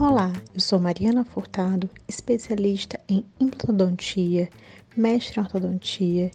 Olá, 0.00 0.32
eu 0.54 0.60
sou 0.60 0.80
Mariana 0.80 1.24
Furtado, 1.24 1.90
especialista 2.08 2.98
em 3.08 3.24
implantodontia, 3.38 4.48
mestre 4.96 5.38
em 5.38 5.42
ortodontia, 5.42 6.30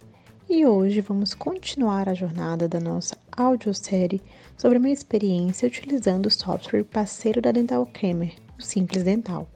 e 0.48 0.64
hoje 0.64 1.00
vamos 1.00 1.34
continuar 1.34 2.08
a 2.08 2.14
jornada 2.14 2.68
da 2.68 2.78
nossa 2.78 3.16
audiosérie 3.36 4.22
sobre 4.56 4.76
a 4.76 4.80
minha 4.80 4.94
experiência 4.94 5.66
utilizando 5.66 6.26
o 6.26 6.30
software 6.30 6.84
parceiro 6.84 7.42
da 7.42 7.50
Dental 7.50 7.84
Kramer, 7.86 8.34
o 8.58 8.62
Simples 8.62 9.02
Dental. 9.02 9.48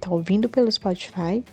Tá 0.00 0.10
ouvindo 0.10 0.48
pelo 0.48 0.72
Spotify? 0.72 1.44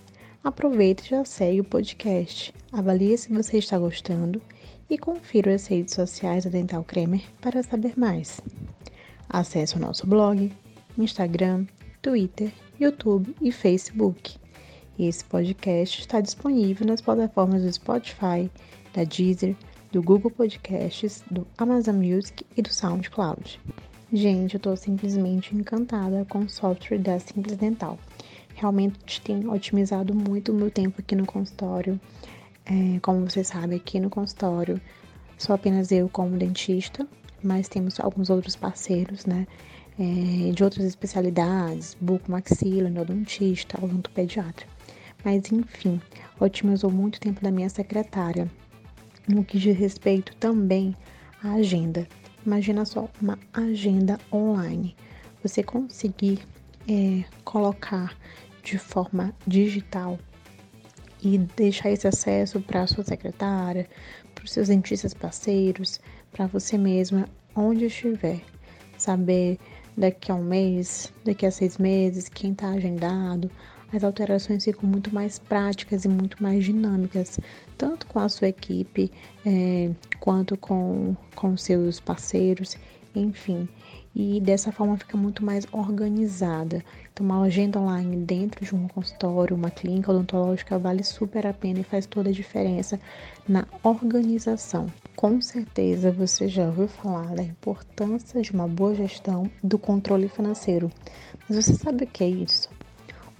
Aproveita 0.44 1.04
e 1.04 1.10
já 1.10 1.26
segue 1.26 1.62
o 1.62 1.66
podcast. 1.66 2.54
Avalie 2.72 3.18
se 3.18 3.32
você 3.32 3.58
está 3.58 3.78
gostando 3.78 4.42
e 4.90 4.98
confira 4.98 5.54
as 5.54 5.68
redes 5.68 5.94
sociais 5.94 6.44
da 6.44 6.50
Dental 6.50 6.84
Kramer 6.84 7.24
para 7.42 7.64
saber 7.64 7.94
mais. 7.98 8.42
Acesse 9.30 9.76
o 9.76 9.80
nosso 9.80 10.06
blog, 10.06 10.52
Instagram, 10.98 11.66
Twitter, 12.02 12.52
YouTube 12.80 13.36
e 13.42 13.52
Facebook. 13.52 14.38
Esse 14.98 15.26
podcast 15.26 16.00
está 16.00 16.22
disponível 16.22 16.88
nas 16.88 17.02
plataformas 17.02 17.64
do 17.64 17.74
Spotify, 17.74 18.50
da 18.94 19.04
Deezer, 19.04 19.56
do 19.92 20.02
Google 20.02 20.32
Podcasts, 20.32 21.24
do 21.30 21.46
Amazon 21.58 21.96
Music 21.96 22.46
e 22.56 22.62
do 22.62 22.74
SoundCloud. 22.74 23.60
Gente, 24.14 24.54
eu 24.54 24.58
estou 24.58 24.78
simplesmente 24.78 25.56
encantada 25.56 26.26
com 26.30 26.40
o 26.40 26.50
software 26.50 27.00
da 27.00 27.20
Simples 27.20 27.58
Dental. 27.58 27.98
Realmente 28.54 29.20
tem 29.22 29.48
otimizado 29.50 30.14
muito 30.14 30.52
o 30.52 30.56
meu 30.56 30.72
tempo 30.72 31.02
aqui 31.02 31.16
no 31.16 31.26
consultório. 31.26 32.00
É, 32.66 33.00
como 33.00 33.30
você 33.30 33.44
sabe, 33.44 33.76
aqui 33.76 34.00
no 34.00 34.10
consultório 34.10 34.82
sou 35.38 35.54
apenas 35.54 35.92
eu 35.92 36.10
como 36.10 36.38
dentista, 36.38 37.08
mas 37.44 37.68
temos 37.68 38.00
alguns 38.00 38.30
outros 38.30 38.56
parceiros, 38.56 39.26
né? 39.26 39.46
É, 40.00 40.52
de 40.52 40.64
outras 40.64 40.86
especialidades, 40.86 41.96
bucomaxilo, 42.02 42.88
endodontista, 42.88 43.78
odontopediatra. 43.84 44.66
Mas 45.24 45.52
enfim, 45.52 46.02
otimizou 46.40 46.92
muito 46.92 47.20
tempo 47.20 47.42
da 47.42 47.52
minha 47.52 47.70
secretária, 47.70 48.52
no 49.28 49.44
que 49.44 49.58
diz 49.58 49.78
respeito 49.78 50.36
também 50.36 50.96
à 51.44 51.54
agenda. 51.54 52.08
Imagina 52.46 52.84
só 52.84 53.10
uma 53.22 53.40
agenda 53.54 54.20
online. 54.34 54.96
Você 55.42 55.64
conseguir 55.64 56.40
é, 56.90 57.24
colocar 57.44 58.18
de 58.64 58.78
forma 58.78 59.34
digital 59.48 60.20
e 61.24 61.38
deixar 61.38 61.92
esse 61.92 62.08
acesso 62.08 62.60
para 62.62 62.88
sua 62.88 63.04
secretária, 63.04 63.88
para 64.34 64.46
os 64.46 64.52
seus 64.52 64.68
dentistas 64.68 65.14
parceiros, 65.14 66.00
para 66.32 66.48
você 66.48 66.78
mesma, 66.78 67.28
onde 67.56 67.86
estiver. 67.86 68.42
Saber 68.98 69.58
daqui 69.98 70.32
a 70.32 70.36
um 70.36 70.44
mês, 70.44 71.12
daqui 71.24 71.46
a 71.46 71.52
seis 71.52 71.78
meses, 71.78 72.30
quem 72.30 72.52
está 72.52 72.70
agendado. 72.70 73.50
As 73.94 74.04
alterações 74.04 74.64
ficam 74.64 74.90
muito 74.90 75.14
mais 75.14 75.40
práticas 75.40 76.06
e 76.06 76.10
muito 76.10 76.42
mais 76.42 76.66
dinâmicas, 76.66 77.40
tanto 77.78 78.06
com 78.08 78.20
a 78.20 78.28
sua 78.28 78.50
equipe 78.50 79.12
é, 79.46 79.92
quanto 80.20 80.58
com, 80.58 81.16
com 81.36 81.56
seus 81.56 82.00
parceiros, 82.00 82.76
enfim 83.20 83.68
e 84.16 84.40
dessa 84.40 84.72
forma 84.72 84.98
fica 84.98 85.18
muito 85.18 85.44
mais 85.44 85.68
organizada. 85.74 86.82
Então, 87.12 87.26
uma 87.26 87.44
agenda 87.44 87.80
online 87.80 88.16
dentro 88.16 88.64
de 88.64 88.74
um 88.74 88.88
consultório, 88.88 89.56
uma 89.56 89.70
clínica 89.70 90.10
odontológica, 90.10 90.80
vale 90.80 91.04
super 91.04 91.46
a 91.46 91.54
pena 91.54 91.82
e 91.82 91.84
faz 91.84 92.06
toda 92.06 92.30
a 92.30 92.34
diferença 92.34 92.98
na 93.46 93.68
organização. 93.84 94.88
Com 95.18 95.42
certeza 95.42 96.12
você 96.12 96.48
já 96.48 96.66
ouviu 96.68 96.88
falar 96.88 97.36
da 97.36 97.44
importância 97.44 98.42
de 98.42 98.54
uma 98.54 98.68
boa 98.68 98.96
gestão 98.96 99.52
do 99.62 99.78
controle 99.78 100.30
financeiro. 100.30 100.90
Mas 101.48 101.66
você 101.66 101.74
sabe 101.74 102.06
o 102.06 102.08
que 102.08 102.24
é 102.24 102.30
isso? 102.30 102.70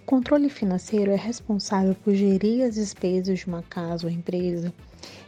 O 0.02 0.06
controle 0.06 0.50
financeiro 0.50 1.10
é 1.10 1.16
responsável 1.16 1.96
por 1.96 2.14
gerir 2.14 2.66
as 2.66 2.76
despesas 2.76 3.40
de 3.40 3.48
uma 3.48 3.64
casa 3.64 4.06
ou 4.06 4.14
empresa, 4.14 4.74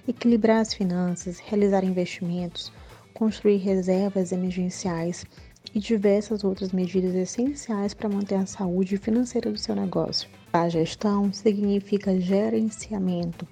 equilibrar 0.07 0.59
as 0.59 0.73
finanças, 0.73 1.39
realizar 1.39 1.83
investimentos, 1.83 2.71
construir 3.17 3.57
reservas 3.57 4.31
emergenciais 4.31 5.25
e 5.73 5.79
diversas 5.79 6.43
outras 6.43 6.71
medidas 6.71 7.15
essenciais 7.15 7.91
para 7.91 8.07
manter 8.07 8.35
a 8.35 8.45
saúde 8.45 8.95
financeira 8.97 9.51
do 9.51 9.57
seu 9.57 9.75
negócio. 9.75 10.29
A 10.53 10.69
gestão 10.69 11.33
significa 11.33 12.19
gerenciamento, 12.19 13.47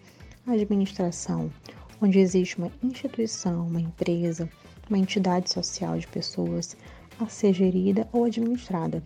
administração, 0.46 1.52
onde 2.00 2.20
existe 2.20 2.60
uma 2.60 2.72
instituição, 2.84 3.66
uma 3.66 3.82
empresa, 3.82 4.48
uma 4.88 5.00
entidade 5.00 5.50
social 5.50 5.98
de 5.98 6.06
pessoas 6.06 6.78
a 7.20 7.26
ser 7.26 7.52
gerida 7.52 8.08
ou 8.14 8.26
administrada. 8.26 9.02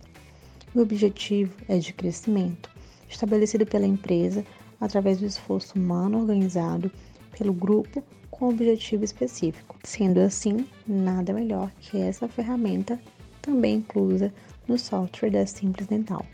O 0.74 0.80
objetivo 0.80 1.54
é 1.68 1.78
de 1.78 1.94
crescimento, 1.94 2.68
estabelecido 3.08 3.64
pela 3.64 3.86
empresa 3.86 4.44
através 4.78 5.20
do 5.20 5.24
esforço 5.24 5.78
humano 5.78 6.20
organizado 6.20 6.92
pelo 7.32 7.54
grupo 7.54 8.04
com 8.40 8.48
objetivo 8.48 9.04
específico. 9.04 9.76
Sendo 9.84 10.18
assim, 10.18 10.66
nada 10.88 11.30
melhor 11.34 11.70
que 11.78 11.98
essa 11.98 12.26
ferramenta 12.26 12.98
também 13.42 13.76
inclusa 13.76 14.32
no 14.66 14.78
software 14.78 15.30
da 15.30 15.46
Simples 15.46 15.86
Dental, 15.86 16.24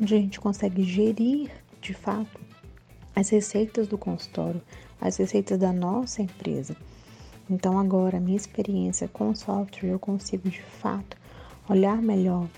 onde 0.00 0.14
a 0.14 0.18
gente 0.18 0.38
consegue 0.38 0.84
gerir 0.84 1.50
de 1.80 1.92
fato 1.92 2.40
as 3.14 3.28
receitas 3.30 3.88
do 3.88 3.98
consultório, 3.98 4.62
as 5.00 5.16
receitas 5.16 5.58
da 5.58 5.72
nossa 5.72 6.22
empresa. 6.22 6.76
Então 7.50 7.76
agora, 7.76 8.20
minha 8.20 8.36
experiência 8.36 9.08
com 9.08 9.30
o 9.30 9.36
software, 9.36 9.90
eu 9.90 9.98
consigo 9.98 10.48
de 10.48 10.62
fato 10.62 11.16
olhar 11.68 12.00
melhor 12.00 12.48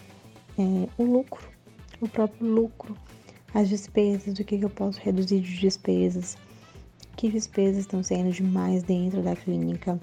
é, 0.58 0.88
o 0.98 1.04
lucro, 1.04 1.48
o 2.02 2.08
próprio 2.08 2.46
lucro, 2.46 2.94
as 3.54 3.66
despesas, 3.66 4.38
o 4.38 4.44
que 4.44 4.60
eu 4.60 4.68
posso 4.68 5.00
reduzir 5.00 5.40
de 5.40 5.58
despesas, 5.58 6.36
que 7.20 7.28
despesas 7.28 7.80
estão 7.80 8.02
sendo 8.02 8.32
demais 8.32 8.82
dentro 8.82 9.22
da 9.22 9.36
clínica. 9.36 10.00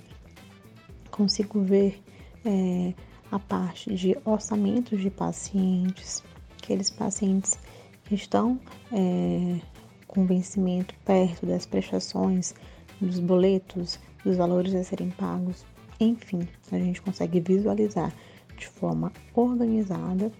Consigo 1.09 1.59
ver 1.63 1.99
é, 2.45 2.93
a 3.31 3.39
parte 3.39 3.91
de 3.95 4.15
orçamentos 4.23 5.01
de 5.01 5.09
pacientes, 5.09 6.23
aqueles 6.61 6.91
pacientes 6.91 7.57
que 8.03 8.13
estão 8.13 8.59
é, 8.91 9.59
com 10.07 10.27
vencimento 10.27 10.93
perto 11.03 11.47
das 11.47 11.65
prestações, 11.65 12.53
dos 13.01 13.19
boletos, 13.19 13.99
dos 14.23 14.37
valores 14.37 14.75
a 14.75 14.83
serem 14.83 15.09
pagos. 15.09 15.65
Enfim, 15.99 16.47
a 16.71 16.77
gente 16.77 17.01
consegue 17.01 17.39
visualizar 17.39 18.13
de 18.55 18.67
forma 18.67 19.11
organizada 19.33 20.31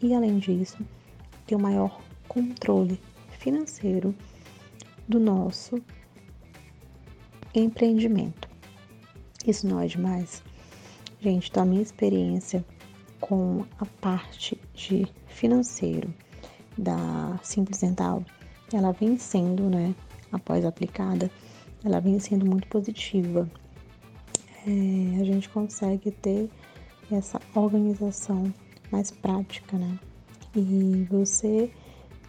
e, 0.00 0.14
além 0.14 0.38
disso, 0.38 0.78
ter 1.48 1.56
um 1.56 1.62
maior 1.62 2.00
controle 2.28 3.00
financeiro 3.40 4.14
do 5.08 5.18
nosso 5.18 5.82
empreendimento. 7.54 8.48
Isso 9.46 9.66
não 9.66 9.80
é 9.80 9.86
demais? 9.86 10.42
Gente, 11.20 11.52
da 11.52 11.64
minha 11.64 11.82
experiência 11.82 12.64
com 13.20 13.64
a 13.78 13.86
parte 13.86 14.60
de 14.74 15.06
financeiro 15.26 16.12
da 16.76 17.38
Simples 17.42 17.80
Dental, 17.80 18.24
ela 18.72 18.92
vem 18.92 19.18
sendo, 19.18 19.68
né, 19.68 19.94
após 20.30 20.64
aplicada, 20.64 21.30
ela 21.84 22.00
vem 22.00 22.18
sendo 22.18 22.46
muito 22.46 22.66
positiva. 22.68 23.48
É, 24.66 25.20
a 25.20 25.24
gente 25.24 25.48
consegue 25.48 26.10
ter 26.10 26.48
essa 27.10 27.40
organização 27.54 28.52
mais 28.90 29.10
prática, 29.10 29.76
né? 29.76 29.98
E 30.54 31.06
você 31.10 31.70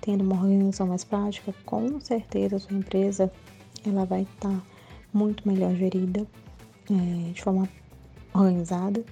tendo 0.02 0.24
uma 0.24 0.36
organização 0.36 0.88
mais 0.88 1.04
prática, 1.04 1.54
com 1.66 2.00
certeza 2.00 2.58
a 2.58 2.60
sua 2.60 2.76
empresa 2.76 3.32
ela 3.86 4.06
vai 4.06 4.24
estar 4.24 4.50
tá 4.50 4.64
muito 5.14 5.48
melhor 5.48 5.74
gerida, 5.76 6.28
é, 6.90 7.32
de 7.32 7.42
forma 7.42 7.70
organizada, 8.34 9.04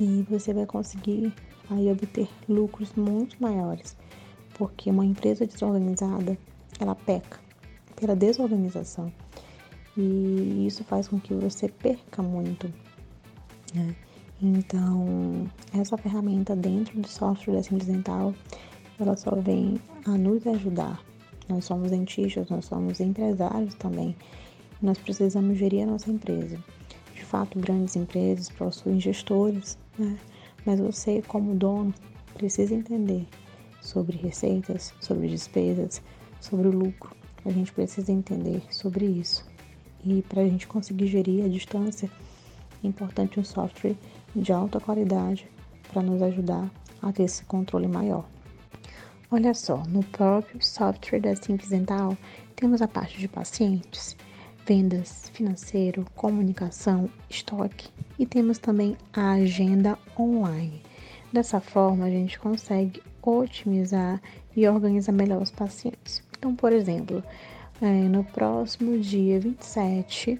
e 0.00 0.24
você 0.28 0.54
vai 0.54 0.66
conseguir 0.66 1.32
aí 1.70 1.90
obter 1.90 2.28
lucros 2.48 2.92
muito 2.94 3.36
maiores, 3.40 3.96
porque 4.54 4.90
uma 4.90 5.04
empresa 5.04 5.46
desorganizada, 5.46 6.38
ela 6.78 6.94
peca 6.94 7.40
pela 7.96 8.14
desorganização, 8.14 9.12
e 9.96 10.66
isso 10.66 10.84
faz 10.84 11.08
com 11.08 11.20
que 11.20 11.34
você 11.34 11.68
perca 11.68 12.22
muito, 12.22 12.72
né? 13.74 13.94
Então, 14.42 15.48
essa 15.72 15.96
ferramenta 15.96 16.56
dentro 16.56 17.00
do 17.00 17.08
software 17.08 17.54
da 17.54 17.62
Simples 17.62 17.86
Dental, 17.86 18.34
ela 18.98 19.16
só 19.16 19.34
vem 19.36 19.80
a 20.04 20.10
nos 20.18 20.46
ajudar. 20.46 21.00
Nós 21.48 21.64
somos 21.64 21.90
dentistas, 21.90 22.48
nós 22.50 22.64
somos 22.64 23.00
empresários 23.00 23.74
também, 23.76 24.16
nós 24.84 24.98
precisamos 24.98 25.56
gerir 25.56 25.82
a 25.82 25.86
nossa 25.86 26.10
empresa. 26.10 26.62
De 27.14 27.24
fato, 27.24 27.58
grandes 27.58 27.96
empresas 27.96 28.50
possuem 28.50 29.00
gestores, 29.00 29.78
né? 29.98 30.18
mas 30.64 30.78
você, 30.78 31.22
como 31.22 31.54
dono, 31.54 31.94
precisa 32.34 32.74
entender 32.74 33.26
sobre 33.80 34.16
receitas, 34.16 34.92
sobre 35.00 35.28
despesas, 35.28 36.02
sobre 36.40 36.68
o 36.68 36.70
lucro. 36.70 37.16
A 37.44 37.50
gente 37.50 37.72
precisa 37.72 38.12
entender 38.12 38.62
sobre 38.70 39.06
isso. 39.06 39.46
E 40.04 40.20
para 40.22 40.42
a 40.42 40.44
gente 40.44 40.66
conseguir 40.66 41.06
gerir 41.06 41.44
a 41.44 41.48
distância 41.48 42.10
é 42.82 42.86
importante 42.86 43.40
um 43.40 43.44
software 43.44 43.96
de 44.36 44.52
alta 44.52 44.78
qualidade 44.78 45.48
para 45.90 46.02
nos 46.02 46.20
ajudar 46.20 46.70
a 47.00 47.12
ter 47.12 47.22
esse 47.22 47.44
controle 47.44 47.88
maior. 47.88 48.26
Olha 49.30 49.54
só, 49.54 49.82
no 49.88 50.02
próprio 50.02 50.62
software 50.62 51.20
da 51.20 51.34
Simples 51.34 51.70
Dental 51.70 52.16
temos 52.54 52.82
a 52.82 52.88
parte 52.88 53.18
de 53.18 53.28
pacientes, 53.28 54.16
vendas, 54.66 55.30
financeiro, 55.34 56.06
comunicação, 56.14 57.08
estoque 57.28 57.88
e 58.18 58.24
temos 58.24 58.58
também 58.58 58.96
a 59.12 59.32
agenda 59.32 59.98
online. 60.18 60.82
Dessa 61.32 61.60
forma, 61.60 62.06
a 62.06 62.10
gente 62.10 62.38
consegue 62.38 63.02
otimizar 63.22 64.20
e 64.56 64.66
organizar 64.68 65.12
melhor 65.12 65.42
os 65.42 65.50
pacientes. 65.50 66.22
Então, 66.38 66.54
por 66.54 66.72
exemplo, 66.72 67.22
é, 67.82 67.86
no 67.86 68.24
próximo 68.24 68.98
dia 68.98 69.40
27 69.40 70.38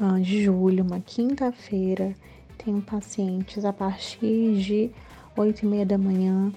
ah, 0.00 0.18
de 0.18 0.44
julho, 0.44 0.84
uma 0.84 1.00
quinta-feira, 1.00 2.14
tenho 2.58 2.82
pacientes 2.82 3.64
a 3.64 3.72
partir 3.72 4.56
de 4.56 4.90
8 5.36 5.62
e 5.62 5.66
meia 5.66 5.86
da 5.86 5.96
manhã, 5.96 6.52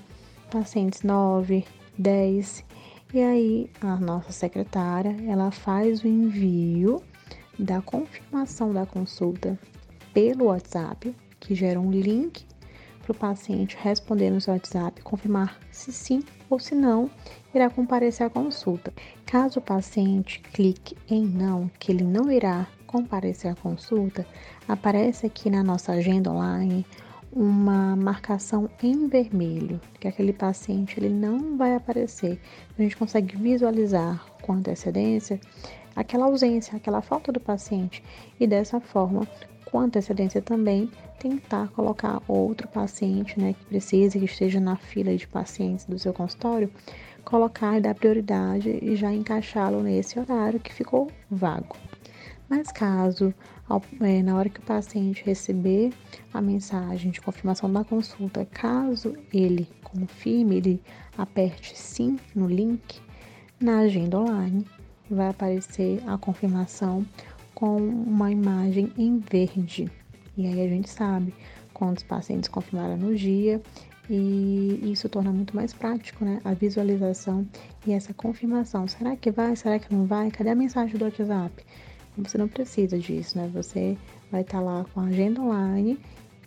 pacientes 0.50 1.04
9, 1.04 1.66
10. 1.98 2.66
E 3.14 3.22
aí 3.22 3.70
a 3.80 3.96
nossa 3.96 4.34
secretária, 4.34 5.16
ela 5.28 5.50
faz 5.50 6.04
o 6.04 6.08
envio 6.08 7.02
da 7.58 7.82
confirmação 7.82 8.74
da 8.74 8.86
consulta 8.86 9.58
pelo 10.14 10.46
WhatsApp, 10.46 11.16
que 11.40 11.56
gera 11.56 11.80
um 11.80 11.90
link 11.90 12.46
para 13.02 13.14
o 13.14 13.16
paciente 13.16 13.78
responder 13.80 14.30
no 14.30 14.42
seu 14.42 14.54
WhatsApp, 14.54 15.02
confirmar 15.02 15.58
se 15.72 15.94
sim 15.94 16.22
ou 16.50 16.60
se 16.60 16.76
não, 16.76 17.10
irá 17.56 17.70
comparecer 17.70 18.28
à 18.28 18.30
consulta. 18.30 18.94
Caso 19.26 19.60
o 19.60 19.64
paciente 19.64 20.42
clique 20.42 20.98
em 21.10 21.24
não, 21.24 21.72
que 21.80 21.94
ele 21.94 22.04
não 22.04 22.30
irá 22.30 22.68
comparecer 22.86 23.52
à 23.52 23.56
consulta, 23.56 24.28
aparece 24.68 25.26
aqui 25.26 25.50
na 25.50 25.64
nossa 25.64 25.94
agenda 25.94 26.30
online 26.30 26.86
uma 27.32 27.96
marcação 27.96 28.70
em 28.82 29.08
vermelho, 29.08 29.80
que 30.00 30.08
aquele 30.08 30.34
paciente 30.34 31.00
ele 31.00 31.10
não 31.10 31.58
vai 31.58 31.76
aparecer. 31.76 32.40
A 32.78 32.82
gente 32.82 32.98
consegue 32.98 33.36
visualizar 33.38 34.26
com 34.42 34.54
antecedência 34.54 35.40
aquela 35.96 36.26
ausência, 36.26 36.78
aquela 36.78 37.02
falta 37.02 37.32
do 37.32 37.40
paciente 37.40 38.04
e 38.40 38.46
dessa 38.46 38.80
forma, 38.80 39.28
com 39.66 39.80
antecedência 39.80 40.42
também, 40.42 40.90
tentar 41.20 41.70
colocar 41.70 42.22
outro 42.28 42.68
paciente, 42.68 43.40
né, 43.40 43.54
que 43.54 43.66
precise, 43.66 44.20
que 44.20 44.26
esteja 44.26 44.60
na 44.60 44.76
fila 44.76 45.16
de 45.16 45.28
pacientes 45.28 45.86
do 45.86 45.98
seu 45.98 46.14
consultório, 46.14 46.72
colocar 47.26 47.78
e 47.78 47.82
dar 47.82 47.96
prioridade 47.96 48.80
e 48.82 48.96
já 48.96 49.12
encaixá-lo 49.12 49.82
nesse 49.82 50.20
horário 50.20 50.60
que 50.60 50.74
ficou 50.74 51.12
vago. 51.30 51.76
Mas 52.50 52.72
caso, 52.72 53.34
ao, 53.68 53.82
é, 54.00 54.24
na 54.24 54.36
hora 54.36 54.50
que 54.50 54.60
o 54.60 54.64
paciente 54.64 55.24
receber 55.26 55.92
a 56.34 56.42
mensagem 56.42 57.12
de 57.12 57.20
confirmação 57.20 57.72
da 57.72 57.84
consulta, 57.84 58.46
caso 58.46 59.16
ele 59.34 59.68
confirme, 59.84 60.58
ele 60.58 60.82
aperte 61.18 61.78
sim 61.78 62.18
no 62.34 62.48
link, 62.48 63.02
na 63.60 63.80
agenda 63.80 64.20
online 64.20 64.66
vai 65.10 65.30
aparecer 65.30 66.02
a 66.08 66.18
confirmação 66.18 67.06
com 67.54 67.78
uma 67.78 68.32
imagem 68.32 68.94
em 68.98 69.18
verde. 69.18 69.92
E 70.38 70.46
aí 70.46 70.62
a 70.62 70.68
gente 70.68 70.90
sabe 70.90 71.34
quantos 71.74 72.04
pacientes 72.04 72.48
confirmaram 72.48 72.98
no 72.98 73.16
dia 73.16 73.62
e 74.10 74.92
isso 74.92 75.10
torna 75.10 75.32
muito 75.32 75.56
mais 75.56 75.74
prático, 75.74 76.24
né? 76.24 76.40
A 76.46 76.54
visualização 76.54 77.48
e 77.86 77.92
essa 77.92 78.14
confirmação. 78.14 78.88
Será 78.88 79.16
que 79.16 79.32
vai? 79.32 79.56
Será 79.56 79.80
que 79.80 79.94
não 79.94 80.06
vai? 80.06 80.30
Cadê 80.32 80.52
a 80.52 80.56
mensagem 80.56 80.98
do 80.98 81.06
WhatsApp? 81.06 81.66
Você 82.18 82.38
não 82.38 82.48
precisa 82.48 82.98
disso, 82.98 83.38
né? 83.38 83.50
Você 83.54 83.98
vai 84.32 84.42
estar 84.42 84.60
lá 84.60 84.86
com 84.94 85.02
a 85.02 85.06
agenda 85.06 85.42
online 85.42 86.00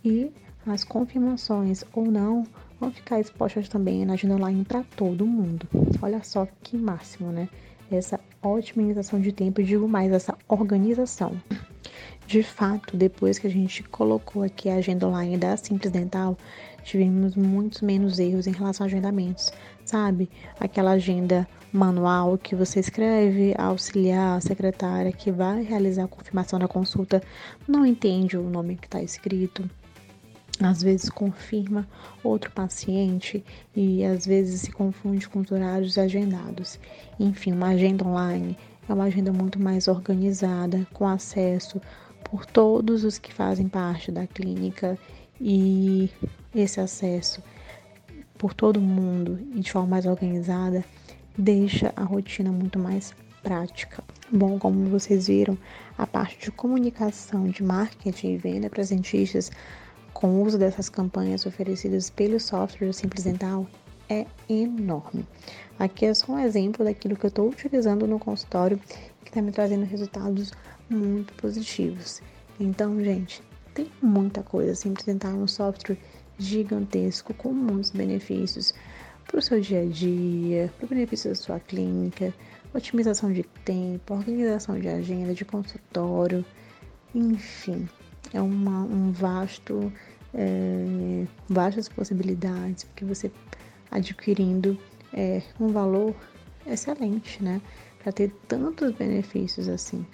e 0.04 0.32
as 0.66 0.84
confirmações 0.84 1.84
ou 1.92 2.10
não 2.10 2.44
vão 2.78 2.90
ficar 2.90 3.20
expostas 3.20 3.68
também 3.68 4.04
na 4.04 4.14
agenda 4.14 4.34
online 4.34 4.64
para 4.64 4.82
todo 4.96 5.26
mundo. 5.26 5.66
Olha 6.02 6.22
só 6.22 6.46
que 6.62 6.76
máximo, 6.76 7.30
né? 7.30 7.48
Essa 7.90 8.18
otimização 8.42 9.20
de 9.20 9.32
tempo, 9.32 9.62
digo 9.62 9.88
mais, 9.88 10.12
essa 10.12 10.36
organização. 10.48 11.40
De 12.26 12.42
fato, 12.42 12.96
depois 12.96 13.38
que 13.38 13.46
a 13.46 13.50
gente 13.50 13.82
colocou 13.82 14.42
aqui 14.42 14.70
a 14.70 14.76
agenda 14.76 15.06
online 15.06 15.36
da 15.36 15.56
Simples 15.56 15.90
Dental, 15.90 16.38
tivemos 16.84 17.34
muitos 17.34 17.80
menos 17.80 18.18
erros 18.18 18.46
em 18.46 18.52
relação 18.52 18.84
a 18.84 18.86
agendamentos, 18.86 19.50
sabe? 19.84 20.30
Aquela 20.58 20.92
agenda 20.92 21.46
manual 21.72 22.36
que 22.36 22.54
você 22.54 22.80
escreve, 22.80 23.54
auxiliar 23.56 24.36
a 24.36 24.40
secretária 24.40 25.12
que 25.12 25.30
vai 25.30 25.62
realizar 25.62 26.04
a 26.04 26.08
confirmação 26.08 26.58
da 26.58 26.66
consulta, 26.66 27.22
não 27.66 27.86
entende 27.86 28.36
o 28.36 28.48
nome 28.48 28.76
que 28.76 28.86
está 28.86 29.02
escrito, 29.02 29.68
às 30.60 30.82
vezes 30.82 31.08
confirma 31.08 31.88
outro 32.22 32.50
paciente 32.50 33.42
e 33.74 34.04
às 34.04 34.26
vezes 34.26 34.62
se 34.62 34.72
confunde 34.72 35.28
com 35.28 35.40
os 35.40 35.50
horários 35.50 35.96
agendados. 35.96 36.78
Enfim, 37.18 37.52
uma 37.52 37.68
agenda 37.68 38.06
online 38.06 38.58
é 38.88 38.92
uma 38.92 39.04
agenda 39.04 39.32
muito 39.32 39.60
mais 39.60 39.88
organizada, 39.88 40.86
com 40.92 41.08
acesso 41.08 41.80
por 42.24 42.44
todos 42.44 43.04
os 43.04 43.18
que 43.18 43.32
fazem 43.32 43.68
parte 43.68 44.12
da 44.12 44.26
clínica 44.26 44.98
e 45.40 46.10
esse 46.54 46.80
acesso 46.80 47.42
por 48.36 48.52
todo 48.52 48.80
mundo 48.80 49.38
e 49.54 49.60
de 49.60 49.72
forma 49.72 49.88
mais 49.88 50.06
organizada 50.06 50.84
deixa 51.36 51.92
a 51.96 52.02
rotina 52.02 52.50
muito 52.50 52.78
mais 52.78 53.14
prática. 53.42 54.02
Bom, 54.30 54.58
como 54.58 54.88
vocês 54.88 55.26
viram, 55.26 55.56
a 55.96 56.06
parte 56.06 56.38
de 56.38 56.50
comunicação, 56.50 57.48
de 57.48 57.62
marketing 57.62 58.34
e 58.34 58.36
venda 58.36 58.70
para 58.70 58.84
dentistas 58.84 59.50
com 60.12 60.28
o 60.28 60.42
uso 60.44 60.58
dessas 60.58 60.88
campanhas 60.88 61.46
oferecidas 61.46 62.10
pelo 62.10 62.38
software 62.38 62.92
Simples 62.92 63.24
Dental 63.24 63.66
é 64.08 64.26
enorme. 64.48 65.26
Aqui 65.78 66.04
é 66.04 66.14
só 66.14 66.32
um 66.32 66.38
exemplo 66.38 66.84
daquilo 66.84 67.16
que 67.16 67.24
eu 67.24 67.28
estou 67.28 67.48
utilizando 67.48 68.06
no 68.06 68.18
consultório 68.18 68.78
que 69.24 69.30
está 69.30 69.40
me 69.40 69.52
trazendo 69.52 69.84
resultados 69.84 70.52
muito 70.88 71.32
positivos. 71.34 72.20
Então, 72.58 73.02
gente, 73.02 73.42
tem 73.72 73.86
muita 74.02 74.42
coisa. 74.42 74.74
Simples 74.74 75.06
Dental 75.06 75.30
é 75.30 75.34
um 75.34 75.46
software 75.46 75.96
gigantesco 76.38 77.32
com 77.34 77.52
muitos 77.52 77.90
benefícios 77.90 78.74
para 79.26 79.38
o 79.38 79.42
seu 79.42 79.60
dia 79.60 79.82
a 79.82 79.86
dia, 79.86 80.72
para 80.76 80.86
o 80.86 80.88
benefício 80.88 81.30
da 81.30 81.36
sua 81.36 81.60
clínica, 81.60 82.34
otimização 82.74 83.32
de 83.32 83.42
tempo, 83.64 84.14
organização 84.14 84.78
de 84.78 84.88
agenda, 84.88 85.34
de 85.34 85.44
consultório, 85.44 86.44
enfim, 87.14 87.88
é 88.32 88.40
uma, 88.40 88.84
um 88.84 89.10
vasto, 89.10 89.92
é, 90.34 91.26
vastas 91.48 91.88
possibilidades, 91.88 92.84
porque 92.84 93.04
você 93.04 93.30
adquirindo 93.90 94.78
é, 95.12 95.42
um 95.58 95.68
valor 95.68 96.14
excelente, 96.66 97.42
né? 97.42 97.60
Para 98.02 98.12
ter 98.12 98.32
tantos 98.46 98.92
benefícios 98.92 99.68
assim. 99.68 100.06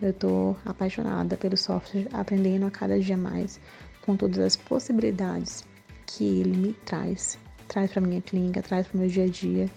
Eu 0.00 0.10
estou 0.10 0.56
apaixonada 0.64 1.36
pelo 1.36 1.56
software, 1.56 2.08
aprendendo 2.12 2.66
a 2.66 2.70
cada 2.70 2.98
dia 2.98 3.16
mais 3.16 3.60
com 4.02 4.16
todas 4.16 4.38
as 4.38 4.56
possibilidades 4.56 5.64
que 6.06 6.24
ele 6.40 6.56
me 6.56 6.72
traz 6.72 7.38
traz 7.68 7.92
para 7.92 8.00
minha 8.00 8.20
clínica, 8.20 8.62
traz 8.62 8.88
para 8.88 8.96
o 8.96 9.00
meu 9.00 9.08
dia 9.08 9.24
a 9.24 9.28
dia. 9.28 9.70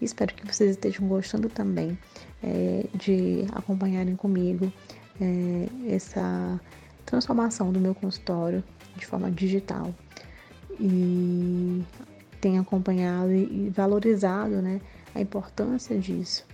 Espero 0.00 0.34
que 0.34 0.46
vocês 0.46 0.70
estejam 0.70 1.06
gostando 1.06 1.48
também 1.48 1.98
é, 2.42 2.86
de 2.94 3.44
acompanharem 3.52 4.16
comigo 4.16 4.72
é, 5.20 5.94
essa 5.94 6.60
transformação 7.04 7.72
do 7.72 7.78
meu 7.78 7.94
consultório 7.94 8.64
de 8.96 9.06
forma 9.06 9.30
digital 9.30 9.94
e 10.80 11.82
tenham 12.40 12.62
acompanhado 12.62 13.32
e 13.32 13.70
valorizado 13.70 14.62
né, 14.62 14.80
a 15.14 15.20
importância 15.20 15.96
disso 15.98 16.44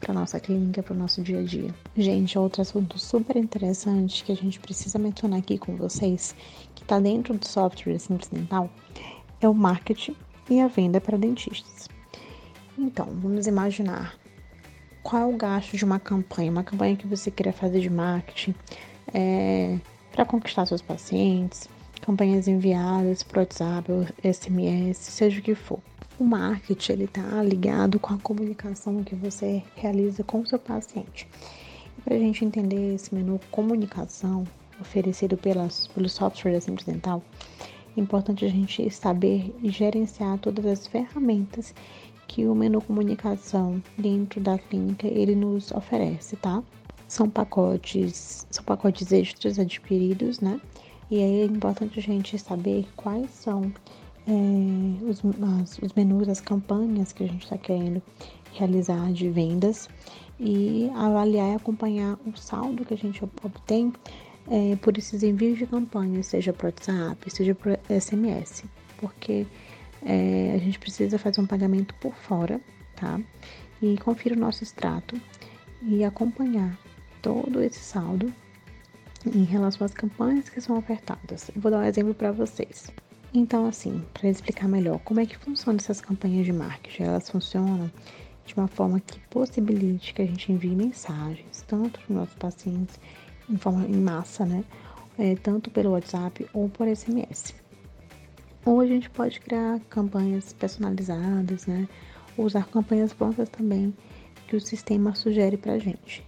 para 0.00 0.14
nossa 0.14 0.40
clínica, 0.40 0.82
para 0.82 0.94
o 0.94 0.96
nosso 0.96 1.22
dia 1.22 1.40
a 1.40 1.42
dia. 1.42 1.74
Gente, 1.94 2.38
outro 2.38 2.62
assunto 2.62 2.98
super 2.98 3.36
interessante 3.36 4.24
que 4.24 4.32
a 4.32 4.34
gente 4.34 4.58
precisa 4.58 4.98
mencionar 4.98 5.38
aqui 5.40 5.58
com 5.58 5.76
vocês, 5.76 6.34
que 6.74 6.82
está 6.82 6.98
dentro 6.98 7.36
do 7.36 7.46
software 7.46 7.98
Simples 7.98 8.30
Dental, 8.30 8.70
é 9.40 9.48
o 9.48 9.54
marketing 9.54 10.16
e 10.48 10.60
a 10.60 10.68
venda 10.68 11.00
para 11.00 11.16
dentistas. 11.16 11.88
Então, 12.78 13.06
vamos 13.20 13.46
imaginar 13.46 14.14
qual 15.02 15.22
é 15.22 15.26
o 15.26 15.36
gasto 15.36 15.76
de 15.76 15.84
uma 15.84 15.98
campanha, 15.98 16.50
uma 16.50 16.64
campanha 16.64 16.96
que 16.96 17.06
você 17.06 17.30
queira 17.30 17.52
fazer 17.52 17.80
de 17.80 17.90
marketing 17.90 18.54
é, 19.12 19.78
para 20.12 20.24
conquistar 20.24 20.66
seus 20.66 20.82
pacientes, 20.82 21.68
campanhas 22.00 22.48
enviadas 22.48 23.22
por 23.22 23.38
WhatsApp, 23.38 23.90
SMS, 24.22 24.96
seja 24.96 25.40
o 25.40 25.42
que 25.42 25.54
for. 25.54 25.78
O 26.18 26.24
marketing 26.24 26.92
ele 26.92 27.04
está 27.04 27.42
ligado 27.42 27.98
com 27.98 28.12
a 28.12 28.18
comunicação 28.18 29.02
que 29.02 29.14
você 29.14 29.62
realiza 29.74 30.22
com 30.22 30.40
o 30.40 30.46
seu 30.46 30.58
paciente. 30.58 31.26
E 31.98 32.02
para 32.02 32.14
a 32.14 32.18
gente 32.18 32.44
entender 32.44 32.94
esse 32.94 33.14
menu 33.14 33.40
comunicação 33.50 34.44
oferecido 34.80 35.36
pelas, 35.36 35.86
pelo 35.88 36.08
software 36.08 36.52
da 36.52 36.60
Simples 36.60 36.86
Dental, 36.86 37.22
é 37.96 38.00
importante 38.00 38.44
a 38.44 38.48
gente 38.48 38.88
saber 38.90 39.54
gerenciar 39.64 40.38
todas 40.38 40.64
as 40.64 40.86
ferramentas 40.86 41.74
que 42.28 42.46
o 42.46 42.54
menu 42.54 42.80
comunicação 42.80 43.82
dentro 43.98 44.40
da 44.40 44.56
clínica 44.58 45.08
ele 45.08 45.34
nos 45.34 45.72
oferece, 45.72 46.36
tá? 46.36 46.62
São 47.08 47.28
pacotes, 47.28 48.46
são 48.50 48.64
pacotes 48.64 49.10
extras 49.10 49.58
adquiridos, 49.58 50.40
né? 50.40 50.60
E 51.10 51.16
aí 51.16 51.40
é 51.40 51.44
importante 51.44 51.98
a 51.98 52.02
gente 52.02 52.38
saber 52.38 52.86
quais 52.94 53.30
são 53.30 53.72
é, 54.28 55.04
os, 55.04 55.22
as, 55.60 55.78
os 55.78 55.92
menus, 55.94 56.28
as 56.28 56.40
campanhas 56.40 57.12
que 57.12 57.24
a 57.24 57.26
gente 57.26 57.42
está 57.42 57.58
querendo 57.58 58.00
realizar 58.52 59.12
de 59.12 59.28
vendas 59.28 59.88
e 60.38 60.88
avaliar 60.94 61.50
e 61.50 61.54
acompanhar 61.56 62.16
o 62.24 62.36
saldo 62.36 62.84
que 62.84 62.94
a 62.94 62.96
gente 62.96 63.24
obtém 63.42 63.92
é, 64.50 64.74
por 64.76 64.98
esses 64.98 65.22
envios 65.22 65.58
de 65.58 65.66
campanha, 65.66 66.22
seja 66.24 66.52
por 66.52 66.66
WhatsApp, 66.66 67.30
seja 67.30 67.54
por 67.54 67.78
SMS, 67.88 68.64
porque 68.98 69.46
é, 70.04 70.52
a 70.54 70.58
gente 70.58 70.78
precisa 70.78 71.18
fazer 71.18 71.40
um 71.40 71.46
pagamento 71.46 71.94
por 71.94 72.12
fora, 72.14 72.60
tá? 72.96 73.20
E 73.80 73.96
conferir 73.98 74.36
o 74.36 74.40
nosso 74.40 74.64
extrato 74.64 75.18
e 75.80 76.04
acompanhar 76.04 76.76
todo 77.22 77.62
esse 77.62 77.78
saldo 77.78 78.32
em 79.24 79.44
relação 79.44 79.84
às 79.84 79.94
campanhas 79.94 80.48
que 80.48 80.60
são 80.60 80.76
ofertadas. 80.76 81.50
Eu 81.54 81.60
vou 81.60 81.70
dar 81.70 81.78
um 81.78 81.84
exemplo 81.84 82.12
para 82.12 82.32
vocês. 82.32 82.90
Então, 83.32 83.66
assim, 83.66 84.04
para 84.12 84.28
explicar 84.28 84.66
melhor 84.66 84.98
como 85.00 85.20
é 85.20 85.26
que 85.26 85.38
funcionam 85.38 85.78
essas 85.78 86.00
campanhas 86.00 86.44
de 86.44 86.52
marketing, 86.52 87.04
elas 87.04 87.30
funcionam 87.30 87.90
de 88.44 88.54
uma 88.56 88.66
forma 88.66 88.98
que 88.98 89.20
possibilite 89.28 90.12
que 90.12 90.22
a 90.22 90.26
gente 90.26 90.50
envie 90.50 90.74
mensagens, 90.74 91.62
tanto 91.68 92.00
para 92.00 92.10
os 92.10 92.16
nossos 92.16 92.34
pacientes 92.34 92.98
em 93.50 93.56
forma 93.56 93.84
em 93.86 94.00
massa, 94.00 94.44
né? 94.44 94.64
É, 95.18 95.34
tanto 95.34 95.70
pelo 95.70 95.90
WhatsApp 95.90 96.46
ou 96.52 96.68
por 96.68 96.86
SMS. 96.86 97.54
Ou 98.64 98.80
a 98.80 98.86
gente 98.86 99.10
pode 99.10 99.40
criar 99.40 99.80
campanhas 99.90 100.52
personalizadas, 100.52 101.66
né? 101.66 101.88
Usar 102.38 102.66
campanhas 102.68 103.12
prontas 103.12 103.48
também 103.48 103.94
que 104.46 104.56
o 104.56 104.60
sistema 104.60 105.14
sugere 105.14 105.56
para 105.56 105.78
gente. 105.78 106.24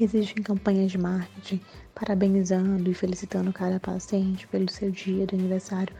Existem 0.00 0.42
campanhas 0.42 0.92
de 0.92 0.98
marketing 0.98 1.60
parabenizando 1.94 2.88
e 2.88 2.94
felicitando 2.94 3.52
cada 3.52 3.80
paciente 3.80 4.46
pelo 4.46 4.70
seu 4.70 4.90
dia 4.90 5.26
do 5.26 5.34
aniversário, 5.34 5.94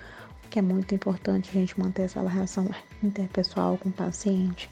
o 0.44 0.48
que 0.48 0.60
é 0.60 0.62
muito 0.62 0.94
importante 0.94 1.50
a 1.50 1.54
gente 1.54 1.78
manter 1.78 2.02
essa 2.02 2.26
relação 2.26 2.70
interpessoal 3.02 3.76
com 3.78 3.88
o 3.88 3.92
paciente. 3.92 4.70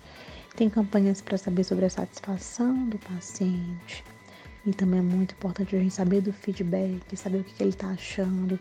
Tem 0.54 0.70
campanhas 0.70 1.20
para 1.20 1.36
saber 1.36 1.64
sobre 1.64 1.84
a 1.84 1.90
satisfação 1.90 2.88
do 2.88 2.98
paciente. 2.98 4.04
E 4.66 4.72
também 4.72 4.98
é 4.98 5.02
muito 5.02 5.32
importante 5.32 5.76
a 5.76 5.78
gente 5.78 5.94
saber 5.94 6.20
do 6.20 6.32
feedback, 6.32 7.16
saber 7.16 7.38
o 7.38 7.44
que, 7.44 7.54
que 7.54 7.62
ele 7.62 7.70
está 7.70 7.88
achando, 7.90 8.58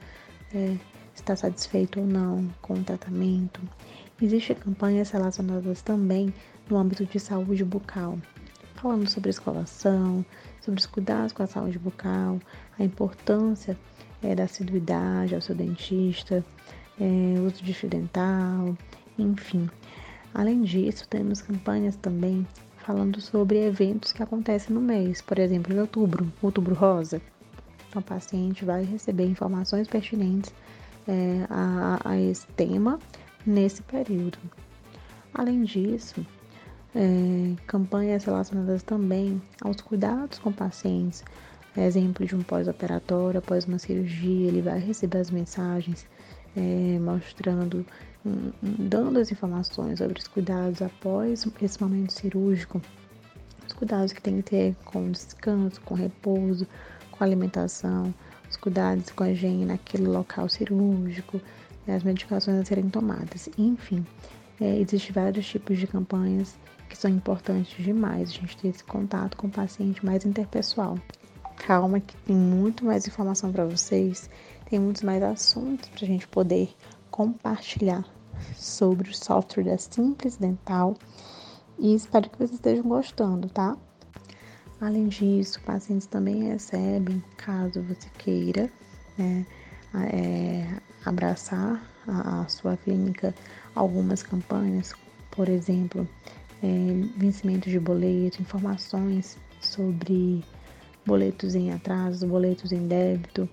é, 0.54 0.78
está 1.16 1.36
satisfeito 1.36 2.00
ou 2.00 2.06
não 2.06 2.48
com 2.62 2.76
o 2.76 2.84
tratamento. 2.84 3.60
Existem 4.22 4.56
campanhas 4.56 5.10
relacionadas 5.10 5.82
também 5.82 6.32
no 6.70 6.78
âmbito 6.78 7.06
de 7.06 7.20
saúde 7.20 7.66
bucal, 7.66 8.20
falando 8.76 9.10
sobre 9.10 9.32
escolação, 9.32 10.24
sobre 10.62 10.80
os 10.80 10.86
cuidados 10.86 11.34
com 11.34 11.42
a 11.42 11.48
saúde 11.48 11.80
bucal, 11.80 12.40
a 12.78 12.84
importância 12.84 13.76
é, 14.22 14.36
da 14.36 14.44
assiduidade 14.44 15.34
ao 15.34 15.42
seu 15.42 15.56
dentista, 15.56 16.46
é, 17.00 17.40
uso 17.40 17.64
de 17.64 17.74
fio 17.74 17.90
dental, 17.90 18.78
enfim. 19.18 19.68
Além 20.34 20.62
disso, 20.62 21.08
temos 21.08 21.42
campanhas 21.42 21.96
também 21.96 22.46
falando 22.86 23.20
sobre 23.20 23.66
eventos 23.66 24.14
que 24.14 24.22
acontecem 24.22 24.74
no 24.74 24.80
mês, 24.80 25.20
por 25.20 25.40
exemplo, 25.40 25.74
em 25.74 25.80
outubro, 25.80 26.32
outubro 26.42 26.76
rosa. 26.76 27.20
Então, 27.90 28.00
o 28.00 28.06
paciente 28.06 28.64
vai 28.64 28.84
receber 28.84 29.26
informações 29.26 29.88
pertinentes 29.88 30.54
é, 31.08 31.46
a, 31.50 32.00
a 32.06 32.20
esse 32.20 32.46
tema 32.48 33.00
nesse 33.46 33.82
período. 33.82 34.38
Além 35.34 35.64
disso, 35.64 36.26
é, 36.94 37.56
campanhas 37.66 38.24
relacionadas 38.24 38.84
também 38.84 39.42
aos 39.62 39.82
cuidados 39.82 40.38
com 40.38 40.52
pacientes. 40.52 41.24
Exemplo 41.76 42.26
de 42.26 42.36
um 42.36 42.42
pós-operatório, 42.42 43.40
após 43.40 43.66
uma 43.66 43.80
cirurgia, 43.80 44.48
ele 44.48 44.62
vai 44.62 44.80
receber 44.80 45.18
as 45.18 45.30
mensagens 45.32 46.08
é, 46.56 47.00
mostrando, 47.00 47.86
dando 48.62 49.20
as 49.20 49.32
informações 49.32 50.00
sobre 50.00 50.20
os 50.20 50.28
cuidados 50.28 50.82
após 50.82 51.46
esse 51.62 51.82
momento 51.82 52.12
cirúrgico, 52.12 52.82
os 53.68 53.74
cuidados 53.74 54.14
que 54.14 54.22
tem 54.22 54.38
que 54.38 54.50
ter 54.50 54.76
com 54.84 55.12
descanso, 55.12 55.80
com 55.82 55.94
repouso, 55.94 56.68
com 57.12 57.24
alimentação, 57.24 58.14
os 58.50 58.58
cuidados 58.58 59.12
com 59.12 59.24
a 59.24 59.32
higiene 59.32 59.66
naquele 59.66 60.08
local 60.08 60.50
cirúrgico, 60.50 61.40
as 61.88 62.04
medicações 62.04 62.60
a 62.60 62.66
serem 62.66 62.90
tomadas, 62.90 63.48
enfim. 63.58 64.06
É, 64.60 64.80
Existem 64.80 65.12
vários 65.12 65.46
tipos 65.46 65.78
de 65.78 65.86
campanhas 65.86 66.58
que 66.90 66.98
são 66.98 67.12
importantes 67.12 67.84
demais, 67.84 68.30
a 68.30 68.34
gente 68.34 68.58
ter 68.58 68.70
esse 68.70 68.84
contato 68.84 69.38
com 69.38 69.48
o 69.48 69.52
paciente 69.52 70.04
mais 70.04 70.26
interpessoal. 70.26 70.98
Calma 71.58 72.00
que 72.00 72.16
tem 72.18 72.36
muito 72.36 72.84
mais 72.84 73.08
informação 73.08 73.52
para 73.52 73.66
vocês, 73.66 74.30
tem 74.70 74.80
muitos 74.80 75.04
mais 75.04 75.22
assuntos 75.22 75.90
para 75.90 76.06
a 76.06 76.08
gente 76.08 76.28
poder 76.28 76.70
compartilhar 77.12 78.15
sobre 78.56 79.10
o 79.10 79.16
software 79.16 79.64
da 79.64 79.78
Simples 79.78 80.38
Dental 80.38 80.96
e 81.78 81.94
espero 81.94 82.30
que 82.30 82.38
vocês 82.38 82.54
estejam 82.54 82.84
gostando, 82.84 83.50
tá? 83.50 83.78
Além 84.80 85.08
disso, 85.08 85.60
pacientes 85.62 86.08
também 86.08 86.44
recebem, 86.44 87.24
caso 87.38 87.82
você 87.84 88.10
queira, 88.18 88.70
né, 89.18 89.46
é, 90.12 90.80
abraçar 91.06 91.82
a, 92.08 92.42
a 92.42 92.48
sua 92.48 92.78
clínica, 92.78 93.34
algumas 93.74 94.22
campanhas, 94.22 94.94
por 95.32 95.50
exemplo, 95.50 96.08
é, 96.62 96.68
vencimento 97.18 97.70
de 97.70 97.80
boleto, 97.80 98.42
informações 98.42 99.38
sobre 99.62 100.44
boletos 101.06 101.56
em 101.56 101.72
atraso, 101.72 102.28
boletos 102.28 102.72
em 102.72 102.88
débito, 102.88 103.50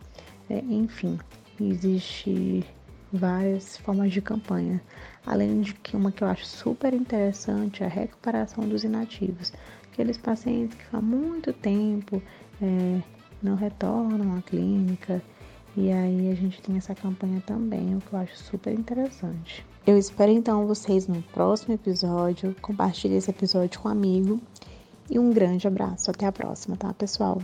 é, 0.50 0.58
enfim, 0.58 1.18
existe 1.60 2.64
várias 3.12 3.76
formas 3.76 4.12
de 4.12 4.20
campanha. 4.20 4.80
Além 5.26 5.60
de 5.60 5.74
que 5.74 5.96
uma 5.96 6.10
que 6.10 6.22
eu 6.22 6.28
acho 6.28 6.46
super 6.46 6.94
interessante 6.94 7.82
é 7.82 7.86
a 7.86 7.88
recuperação 7.88 8.66
dos 8.66 8.82
inativos. 8.84 9.52
Aqueles 9.92 10.16
pacientes 10.16 10.76
que 10.76 10.96
há 10.96 11.00
muito 11.00 11.52
tempo 11.52 12.22
é, 12.60 13.02
não 13.42 13.54
retornam 13.54 14.36
à 14.36 14.42
clínica. 14.42 15.22
E 15.76 15.90
aí 15.90 16.30
a 16.30 16.34
gente 16.34 16.60
tem 16.60 16.76
essa 16.76 16.94
campanha 16.94 17.42
também, 17.46 17.94
o 17.96 18.00
que 18.00 18.12
eu 18.12 18.18
acho 18.18 18.36
super 18.36 18.72
interessante. 18.72 19.64
Eu 19.86 19.98
espero 19.98 20.30
então 20.30 20.66
vocês 20.66 21.08
no 21.08 21.22
próximo 21.22 21.74
episódio. 21.74 22.54
Compartilhe 22.60 23.16
esse 23.16 23.30
episódio 23.30 23.80
com 23.80 23.88
um 23.88 23.92
amigo. 23.92 24.40
E 25.10 25.18
um 25.18 25.32
grande 25.32 25.66
abraço. 25.66 26.10
Até 26.10 26.26
a 26.26 26.32
próxima, 26.32 26.76
tá, 26.76 26.92
pessoal? 26.94 27.42